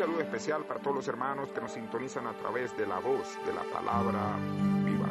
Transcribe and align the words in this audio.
especial 0.00 0.64
para 0.64 0.80
todos 0.80 0.96
los 0.96 1.08
hermanos 1.08 1.50
que 1.50 1.60
nos 1.60 1.72
sintonizan 1.72 2.26
a 2.26 2.32
través 2.32 2.74
de 2.74 2.86
la 2.86 2.98
voz 3.00 3.38
de 3.44 3.52
la 3.52 3.62
palabra 3.64 4.34
viva. 4.82 5.08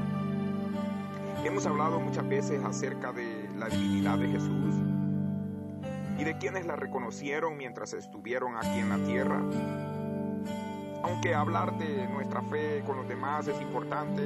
Hemos 1.46 1.68
hablado 1.68 2.00
muchas 2.00 2.28
veces 2.28 2.64
acerca 2.64 3.12
de 3.12 3.48
la 3.56 3.70
divinidad 3.70 4.18
de 4.18 4.30
Jesús 4.30 4.76
y 6.18 6.24
de 6.24 6.38
quienes 6.40 6.66
la 6.66 6.76
reconocieron 6.76 7.56
mientras 7.56 7.94
estuvieron 7.94 8.58
aquí 8.58 8.80
en 8.80 8.90
la 8.90 8.98
tierra. 8.98 9.42
Aunque 11.04 11.36
hablar 11.36 11.78
de 11.78 12.08
nuestra 12.08 12.42
fe 12.42 12.82
con 12.88 12.98
los 12.98 13.08
demás 13.08 13.48
es 13.48 13.62
importante, 13.62 14.24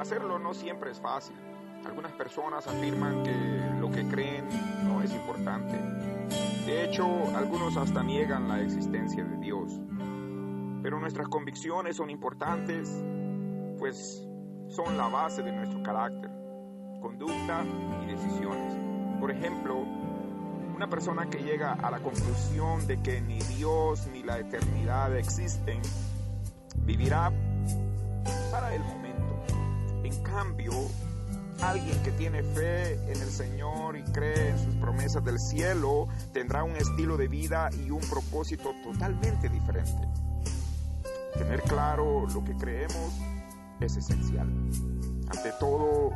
hacerlo 0.00 0.40
no 0.40 0.52
siempre 0.52 0.90
es 0.90 1.00
fácil. 1.00 1.36
Algunas 1.86 2.12
personas 2.12 2.66
afirman 2.66 3.22
que 3.22 3.80
que 3.92 4.06
creen 4.08 4.48
no 4.84 5.02
es 5.02 5.12
importante. 5.12 5.78
De 6.66 6.84
hecho, 6.84 7.06
algunos 7.36 7.76
hasta 7.76 8.02
niegan 8.02 8.48
la 8.48 8.60
existencia 8.60 9.24
de 9.24 9.36
Dios. 9.38 9.80
Pero 10.82 10.98
nuestras 10.98 11.28
convicciones 11.28 11.96
son 11.96 12.10
importantes, 12.10 12.90
pues 13.78 14.26
son 14.68 14.96
la 14.96 15.08
base 15.08 15.42
de 15.42 15.52
nuestro 15.52 15.82
carácter, 15.82 16.30
conducta 17.00 17.64
y 18.02 18.12
decisiones. 18.12 18.74
Por 19.20 19.30
ejemplo, 19.30 19.84
una 20.74 20.88
persona 20.88 21.28
que 21.28 21.38
llega 21.38 21.74
a 21.74 21.90
la 21.90 22.00
conclusión 22.00 22.86
de 22.86 23.00
que 23.00 23.20
ni 23.20 23.38
Dios 23.38 24.08
ni 24.12 24.22
la 24.22 24.38
eternidad 24.38 25.16
existen, 25.16 25.80
vivirá 26.78 27.30
para 28.50 28.74
el 28.74 28.82
momento. 28.82 29.44
En 30.02 30.22
cambio, 30.22 30.72
Alguien 31.62 32.02
que 32.02 32.10
tiene 32.10 32.42
fe 32.42 32.94
en 32.94 33.22
el 33.22 33.30
Señor 33.30 33.96
y 33.96 34.02
cree 34.02 34.50
en 34.50 34.58
sus 34.58 34.74
promesas 34.74 35.24
del 35.24 35.38
cielo 35.38 36.08
tendrá 36.32 36.64
un 36.64 36.74
estilo 36.74 37.16
de 37.16 37.28
vida 37.28 37.70
y 37.72 37.90
un 37.90 38.00
propósito 38.00 38.72
totalmente 38.82 39.48
diferente. 39.48 40.08
Tener 41.38 41.62
claro 41.62 42.26
lo 42.26 42.42
que 42.42 42.56
creemos 42.56 43.12
es 43.78 43.96
esencial. 43.96 44.48
Ante 44.48 45.52
todo, 45.60 46.10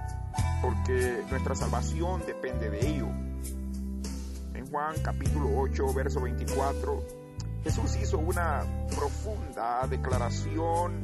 porque 0.61 1.23
nuestra 1.31 1.55
salvación 1.55 2.23
depende 2.27 2.69
de 2.69 2.89
ello. 2.89 3.07
En 4.53 4.67
Juan 4.69 4.97
capítulo 5.01 5.49
8, 5.61 5.95
verso 5.95 6.21
24, 6.23 7.05
Jesús 7.63 7.97
hizo 8.03 8.19
una 8.19 8.65
profunda 8.97 9.87
declaración 9.87 11.01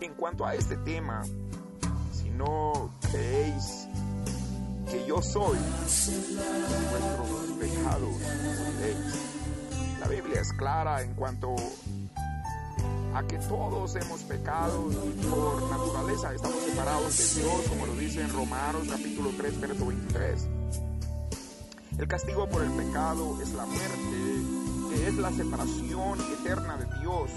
en 0.00 0.14
cuanto 0.14 0.46
a 0.46 0.54
este 0.54 0.76
tema 0.76 1.22
no 2.40 2.90
creéis 3.02 3.86
que 4.90 5.06
yo 5.06 5.20
soy, 5.20 5.58
vuestros 6.90 7.58
pecados 7.60 8.14
La 10.00 10.08
Biblia 10.08 10.40
es 10.40 10.50
clara 10.54 11.02
en 11.02 11.12
cuanto 11.14 11.54
a 13.14 13.22
que 13.24 13.36
todos 13.40 13.94
hemos 13.96 14.22
pecado 14.22 14.88
y 14.90 15.26
por 15.26 15.70
naturaleza 15.70 16.32
estamos 16.32 16.62
separados 16.62 17.18
de 17.18 17.42
Dios, 17.42 17.60
como 17.68 17.86
lo 17.86 17.94
dice 17.96 18.22
en 18.22 18.32
Romanos 18.32 18.86
capítulo 18.88 19.30
3, 19.36 19.60
verso 19.60 19.86
23. 19.86 20.48
El 21.98 22.08
castigo 22.08 22.48
por 22.48 22.62
el 22.62 22.70
pecado 22.70 23.38
es 23.42 23.52
la 23.52 23.66
muerte, 23.66 24.94
que 24.94 25.08
es 25.08 25.14
la 25.16 25.30
separación 25.30 26.18
eterna 26.40 26.78
de 26.78 27.00
Dios 27.00 27.30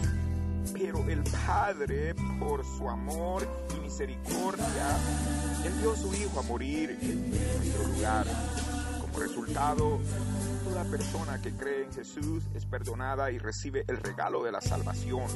pero 0.71 0.99
el 1.09 1.23
Padre, 1.45 2.15
por 2.39 2.63
su 2.63 2.89
amor 2.89 3.47
y 3.75 3.81
misericordia, 3.81 4.97
envió 5.65 5.93
a 5.93 5.97
su 5.97 6.13
Hijo 6.13 6.39
a 6.39 6.43
morir 6.43 6.97
en 7.01 7.29
nuestro 7.29 7.87
lugar. 7.87 8.25
Como 9.01 9.19
resultado, 9.19 9.99
toda 10.63 10.83
persona 10.85 11.41
que 11.41 11.51
cree 11.51 11.83
en 11.83 11.93
Jesús 11.93 12.43
es 12.55 12.65
perdonada 12.65 13.31
y 13.31 13.37
recibe 13.37 13.83
el 13.87 13.97
regalo 13.97 14.43
de 14.43 14.51
la 14.51 14.61
salvación. 14.61 15.27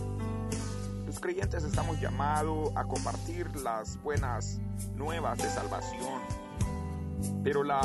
Los 1.05 1.19
creyentes 1.19 1.63
estamos 1.63 1.99
llamados 1.99 2.71
a 2.75 2.83
compartir 2.83 3.55
las 3.57 4.01
buenas 4.03 4.59
nuevas 4.95 5.37
de 5.37 5.49
salvación, 5.49 6.21
pero 7.43 7.63
la 7.63 7.81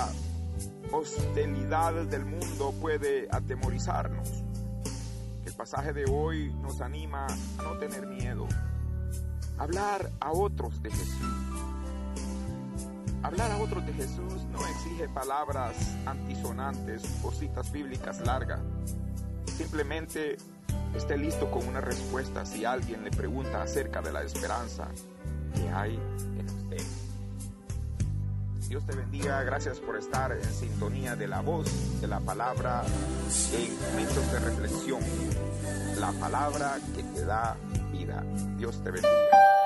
hostilidad 0.90 1.94
del 2.06 2.24
mundo 2.24 2.74
puede 2.80 3.28
atemorizarnos 3.30 4.44
el 5.44 5.52
pasaje 5.54 5.92
de 5.92 6.04
hoy 6.10 6.52
nos 6.62 6.80
anima 6.80 7.26
a 7.58 7.62
no 7.62 7.78
tener 7.78 8.06
miedo. 8.06 8.46
Hablar 9.58 10.10
a 10.20 10.32
otros 10.32 10.82
de 10.82 10.90
Jesús. 10.90 11.36
Hablar 13.22 13.52
a 13.52 13.58
otros 13.58 13.86
de 13.86 13.92
Jesús 13.92 14.44
no 14.50 14.66
exige 14.66 15.08
palabras 15.08 15.76
antisonantes 16.06 17.02
o 17.22 17.30
citas 17.30 17.70
bíblicas 17.70 18.20
largas. 18.20 18.60
Simplemente 19.46 20.38
esté 20.96 21.16
listo 21.16 21.50
con 21.50 21.66
una 21.68 21.80
respuesta 21.80 22.44
si 22.44 22.64
alguien 22.64 23.04
le 23.04 23.10
pregunta 23.10 23.62
acerca 23.62 24.02
de 24.02 24.12
la 24.12 24.22
esperanza 24.22 24.88
que 25.54 25.68
hay 25.68 25.94
en 25.94 26.46
usted. 26.46 27.11
Dios 28.72 28.86
te 28.86 28.96
bendiga, 28.96 29.42
gracias 29.42 29.80
por 29.80 29.98
estar 29.98 30.32
en 30.32 30.42
sintonía 30.42 31.14
de 31.14 31.28
la 31.28 31.42
voz 31.42 32.00
de 32.00 32.06
la 32.06 32.20
palabra 32.20 32.82
en 33.52 33.78
momentos 33.78 34.32
de 34.32 34.38
reflexión. 34.38 35.00
La 36.00 36.10
palabra 36.12 36.78
que 36.96 37.02
te 37.02 37.22
da 37.26 37.54
vida. 37.92 38.24
Dios 38.56 38.82
te 38.82 38.92
bendiga. 38.92 39.61